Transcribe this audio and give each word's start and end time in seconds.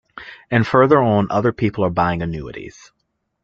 And 0.49 0.65
further 0.65 0.99
on 0.99 1.29
other 1.29 1.51
people 1.53 1.85
are 1.85 1.91
buying 1.91 2.23
annuities. 2.23 2.91